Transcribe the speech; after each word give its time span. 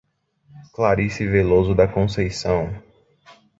Clarice 0.73 1.27
Veloso 1.27 1.75
da 1.75 1.87
Conceicao 1.87 2.71